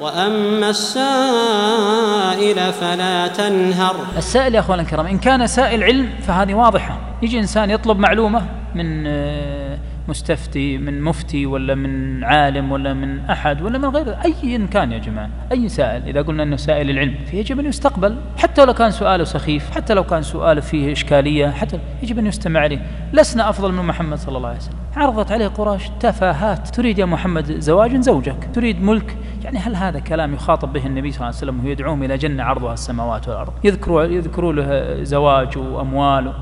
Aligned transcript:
وأما 0.00 0.70
السائل 0.70 2.72
فلا 2.72 3.26
تنهر. 3.26 3.96
السائل 4.16 4.54
يا 4.54 4.60
اخواننا 4.60 4.82
الكرام 4.82 5.06
إن 5.06 5.18
كان 5.18 5.46
سائل 5.46 5.84
علم 5.84 6.08
فهذه 6.22 6.54
واضحة. 6.54 6.98
يجي 7.22 7.38
إنسان 7.38 7.70
يطلب 7.70 7.98
معلومة 7.98 8.42
من 8.74 9.06
آه، 9.06 9.78
مستفتي 10.08 10.78
من 10.78 11.02
مفتي 11.02 11.46
ولا 11.46 11.74
من 11.74 12.24
عالم 12.24 12.72
ولا 12.72 12.94
من 12.94 13.30
أحد 13.30 13.62
ولا 13.62 13.78
من 13.78 13.88
غيره 13.88 14.18
أي 14.24 14.66
كان 14.66 14.92
يا 14.92 14.98
جماعة 14.98 15.30
أي 15.52 15.68
سائل. 15.68 16.08
إذا 16.08 16.22
قلنا 16.22 16.42
إنه 16.42 16.56
سائل 16.56 16.90
العلم 16.90 17.14
فيجب 17.30 17.58
أن 17.58 17.66
يستقبل. 17.66 18.16
حتى 18.38 18.64
لو 18.64 18.74
كان 18.74 18.90
سؤاله 18.90 19.24
سخيف 19.24 19.70
حتى 19.70 19.94
لو 19.94 20.04
كان 20.04 20.22
سؤاله 20.22 20.60
فيه 20.60 20.92
إشكالية 20.92 21.50
حتى 21.50 21.78
يجب 22.02 22.18
أن 22.18 22.26
يستمع 22.26 22.60
عليه 22.60 22.82
لسنا 23.12 23.48
أفضل 23.48 23.72
من 23.72 23.84
محمد 23.84 24.18
صلى 24.18 24.36
الله 24.36 24.48
عليه 24.48 24.58
وسلم. 24.58 24.76
عرضت 24.96 25.32
عليه 25.32 25.48
قريش 25.48 25.82
تفاهات. 26.00 26.68
تريد 26.68 26.98
يا 26.98 27.04
محمد 27.04 27.60
زواج 27.60 28.00
زوجك 28.00 28.48
تريد 28.54 28.82
ملك 28.82 29.16
يعني 29.44 29.58
هل 29.58 29.76
هذا 29.76 29.98
كلام 29.98 30.34
يخاطب 30.34 30.72
به 30.72 30.86
النبي 30.86 31.10
صلى 31.10 31.16
الله 31.18 31.26
عليه 31.26 31.36
وسلم 31.36 31.64
ويدعوهم 31.64 32.02
إلى 32.02 32.16
جنة 32.16 32.42
عرضها 32.42 32.72
السماوات 32.72 33.28
والأرض؟ 33.28 33.52
يذكروا 33.64 34.02
يذكروا 34.02 34.52
له 34.52 35.02
زواج 35.02 35.58
واموال 35.58 36.32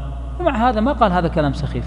ومع 0.41 0.69
هذا 0.69 0.80
ما 0.80 0.93
قال 0.93 1.12
هذا 1.12 1.29
كلام 1.29 1.52
سخيف. 1.52 1.84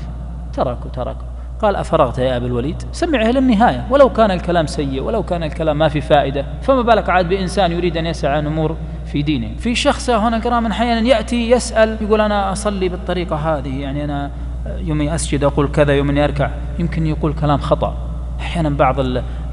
تركوا 0.54 0.92
تركوا 0.92 1.26
قال 1.62 1.76
أفرغت 1.76 2.18
يا 2.18 2.38
أبا 2.38 2.46
الوليد؟ 2.46 2.84
سمعه 2.92 3.30
إلى 3.30 3.40
النهاية. 3.40 3.88
ولو 3.90 4.10
كان 4.10 4.32
الكلام 4.32 4.66
سيء 4.68 5.02
ولو 5.02 5.24
كان 5.24 5.44
الكلام 5.44 5.78
ما 5.78 5.88
في 5.88 6.02
فائدة 6.02 6.46
فما 6.62 6.82
بالك 6.82 7.10
عاد 7.10 7.30
بإنسان 7.30 7.72
يريد 7.72 7.98
أن 7.98 8.06
يسعى 8.06 8.38
عن 8.38 8.48
أمور 8.48 8.78
في 9.06 9.22
دينه؟ 9.22 9.56
في 9.58 9.76
شخص 9.76 10.10
هنا 10.10 10.40
كرام 10.40 10.66
أحيانا 10.66 11.08
يأتي 11.08 11.52
يسأل 11.52 11.98
يقول 12.02 12.22
أنا 12.22 12.52
أصلي 12.52 12.90
بالطريقة 12.90 13.36
هذه 13.36 13.82
يعني 13.82 14.04
أنا 14.04 14.32
يوم 14.78 15.02
أسجد 15.02 15.44
أقول 15.44 15.68
كذا 15.68 15.94
يوم 15.94 16.18
يركع 16.18 16.50
يمكن 16.80 17.08
يقول 17.08 17.34
كلام 17.34 17.60
خطأ. 17.60 17.98
أحيانا 18.40 18.70
بعض 18.70 19.00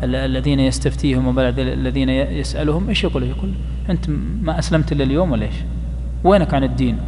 الذين 0.02 0.60
يستفتيهم 0.60 1.38
الذين 1.38 2.08
يسألهم 2.08 2.88
إيش 2.88 3.04
يقول؟ 3.04 3.22
يقول 3.22 3.52
أنت 3.90 4.10
ما 4.42 4.58
أسلمت 4.58 4.92
إلا 4.92 5.04
اليوم 5.04 5.32
ولا 5.32 5.46
إيش؟ 5.46 5.54
وينك 6.24 6.54
عن 6.54 6.64
الدين؟ 6.64 6.98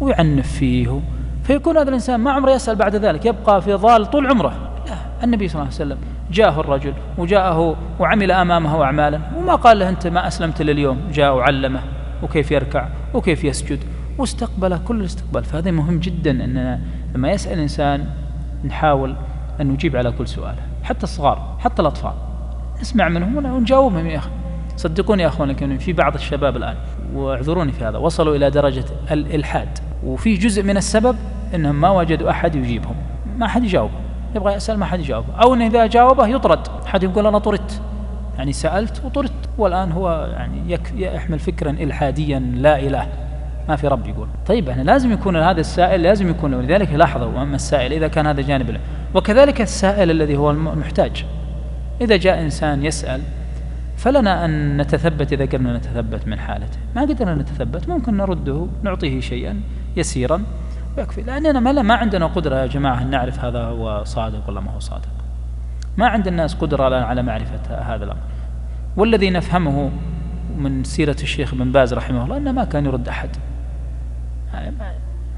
ويعنف 0.00 0.52
فيه. 0.52 1.00
فيكون 1.42 1.76
هذا 1.76 1.88
الإنسان 1.88 2.20
ما 2.20 2.30
عمره 2.30 2.50
يسأل 2.50 2.76
بعد 2.76 2.96
ذلك 2.96 3.26
يبقى 3.26 3.62
في 3.62 3.72
ضال 3.72 4.10
طول 4.10 4.26
عمره. 4.26 4.72
لا 4.86 5.24
النبي 5.24 5.48
صلى 5.48 5.54
الله 5.54 5.74
عليه 5.74 5.84
وسلم 5.84 5.98
جاءه 6.32 6.60
الرجل 6.60 6.94
وجاءه 7.18 7.76
وعمل 8.00 8.30
أمامه 8.30 8.82
أعمالا 8.84 9.20
وما 9.36 9.54
قال 9.54 9.78
له 9.78 9.88
أنت 9.88 10.06
ما 10.06 10.26
أسلمت 10.26 10.60
اليوم 10.60 10.98
جاء 11.12 11.34
وعلمه 11.34 11.80
وكيف 12.22 12.50
يركع 12.50 12.88
وكيف 13.14 13.44
يسجد 13.44 13.78
واستقبله 14.18 14.78
كل 14.78 15.00
الاستقبال. 15.00 15.44
فهذا 15.44 15.70
مهم 15.70 15.98
جدا 15.98 16.30
أننا 16.30 16.80
لما 17.14 17.30
يسأل 17.30 17.52
الإنسان 17.52 18.06
نحاول 18.64 19.16
أن 19.60 19.66
نجيب 19.66 19.96
على 19.96 20.10
كل 20.10 20.28
سؤاله 20.28 20.62
حتى 20.82 21.02
الصغار 21.02 21.56
حتى 21.58 21.82
الأطفال. 21.82 22.12
نسمع 22.80 23.08
منهم 23.08 23.36
ونجاوبهم 23.36 24.06
يا 24.06 24.18
أخي. 24.18 24.30
صدقوني 24.76 25.22
يا 25.22 25.28
أخواني 25.28 25.78
في 25.78 25.92
بعض 25.92 26.14
الشباب 26.14 26.56
الآن 26.56 26.76
واعذروني 27.14 27.72
في 27.72 27.84
هذا 27.84 27.98
وصلوا 27.98 28.36
إلى 28.36 28.50
درجة 28.50 28.84
الإلحاد. 29.10 29.68
وفي 30.04 30.34
جزء 30.34 30.62
من 30.62 30.76
السبب 30.76 31.16
إنهم 31.54 31.80
ما 31.80 31.90
وجدوا 31.90 32.30
أحد 32.30 32.54
يجيبهم. 32.54 32.96
ما 33.38 33.48
حد 33.48 33.64
يجاوبه 33.64 33.94
يبغى 34.34 34.54
يسأل 34.54 34.78
ما 34.78 34.86
حد 34.86 35.00
يجاوبه 35.00 35.34
أو 35.42 35.54
إن 35.54 35.62
إذا 35.62 35.86
جاوبه 35.86 36.26
يطرد. 36.26 36.68
حد 36.86 37.02
يقول 37.02 37.26
أنا 37.26 37.38
طردت 37.38 37.82
يعني 38.38 38.52
سألت 38.52 39.02
وطردت 39.04 39.48
والآن 39.58 39.92
هو 39.92 40.28
يعني 40.32 40.78
يحمل 40.96 41.38
فكرا 41.38 41.70
الحاديا 41.70 42.38
لا 42.38 42.78
إله. 42.78 43.08
ما 43.68 43.76
في 43.76 43.88
رب 43.88 44.06
يقول. 44.06 44.28
طيب 44.46 44.68
يعني 44.68 44.84
لازم 44.84 45.12
يكون 45.12 45.36
هذا 45.36 45.60
السائل 45.60 46.02
لازم 46.02 46.30
يكون. 46.30 46.54
ولذلك 46.54 46.92
لاحظوا 46.92 47.26
واما 47.26 47.56
السائل 47.56 47.92
إذا 47.92 48.08
كان 48.08 48.26
هذا 48.26 48.40
جانب 48.40 48.70
له. 48.70 48.80
وكذلك 49.14 49.60
السائل 49.60 50.10
الذي 50.10 50.36
هو 50.36 50.50
المحتاج. 50.50 51.24
إذا 52.00 52.16
جاء 52.16 52.42
إنسان 52.42 52.84
يسأل 52.84 53.20
فلنا 53.96 54.44
أن 54.44 54.76
نتثبت 54.80 55.32
إذا 55.32 55.44
قدرنا 55.44 55.76
نتثبت 55.76 56.28
من 56.28 56.38
حالته. 56.38 56.78
ما 56.96 57.02
قدرنا 57.02 57.34
نتثبت 57.34 57.88
ممكن 57.88 58.16
نرده 58.16 58.66
نعطيه 58.82 59.20
شيئا 59.20 59.60
يسيرا 59.96 60.42
يكفي 60.98 61.22
لأننا 61.22 61.60
ما, 61.60 61.82
ما 61.82 61.94
عندنا 61.94 62.26
قدرة 62.26 62.56
يا 62.56 62.66
جماعة 62.66 63.02
أن 63.02 63.10
نعرف 63.10 63.44
هذا 63.44 63.62
هو 63.64 64.04
صادق 64.04 64.48
ولا 64.48 64.60
ما 64.60 64.70
هو 64.70 64.78
صادق. 64.78 65.08
ما 65.96 66.06
عند 66.06 66.26
الناس 66.26 66.54
قدرة 66.54 67.04
على 67.04 67.22
معرفة 67.22 67.74
هذا 67.74 68.04
الأمر. 68.04 68.20
والذي 68.96 69.30
نفهمه 69.30 69.90
من 70.58 70.84
سيرة 70.84 71.16
الشيخ 71.22 71.54
بن 71.54 71.72
باز 71.72 71.94
رحمه 71.94 72.24
الله 72.24 72.36
أنه 72.36 72.52
ما 72.52 72.64
كان 72.64 72.86
يرد 72.86 73.08
أحد. 73.08 73.30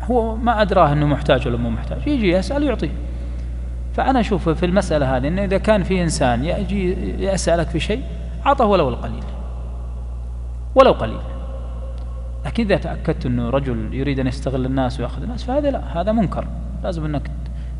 هو 0.03 0.37
ما 0.37 0.63
أدراه 0.63 0.93
أنه 0.93 1.07
محتاج 1.07 1.49
ولا 1.49 1.57
مو 1.57 1.71
محتاج. 1.71 2.07
يجي 2.07 2.31
يسأل 2.31 2.63
يعطيه. 2.63 2.91
فأنا 3.99 4.21
أشوف 4.21 4.49
في 4.49 4.67
المسألة 4.67 5.17
هذه 5.17 5.29
أنه 5.29 5.45
إذا 5.45 5.59
كان 5.59 5.83
في 5.83 6.03
إنسان 6.03 6.45
يجي 6.45 6.97
يسألك 7.25 7.69
في 7.69 7.81
شيء 7.81 8.03
أعطه 8.47 8.65
ولو 8.65 8.89
القليل. 8.89 9.25
ولو 10.75 10.93
قليل. 10.93 11.21
لكن 12.47 12.65
إذا 12.65 12.77
تأكدت 12.77 13.27
أنه 13.27 13.51
رجل 13.51 13.95
يريد 13.95 14.21
أن 14.21 14.27
يستغل 14.27 14.67
الناس 14.67 15.01
ويأخذ 15.01 15.23
الناس 15.23 15.45
فهذا 15.45 15.71
لا 15.71 16.01
هذا 16.01 16.13
منكر. 16.13 16.45
لازم 16.85 17.05
أنك 17.05 17.31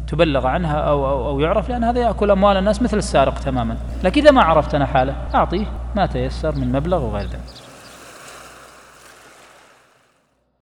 تبلغ 0.07 0.47
عنها 0.47 0.77
أو, 0.77 1.09
أو, 1.09 1.29
أو 1.29 1.41
يعرف 1.41 1.69
لأن 1.69 1.85
هذا 1.85 2.01
يأكل 2.01 2.31
أموال 2.31 2.57
الناس 2.57 2.83
مثل 2.83 2.99
السارق 2.99 3.39
تماما. 3.39 3.77
لكن 4.05 4.21
إذا 4.21 4.31
ما 4.31 4.43
عرفت 4.43 4.75
أنا 4.75 4.87
حاله 4.87 5.15
أعطيه. 5.35 5.67
ما 5.97 6.07
تيسر 6.07 6.55
من 6.55 6.73
مبلغ 6.73 7.05
وغير 7.05 7.27
ذلك. 7.27 7.68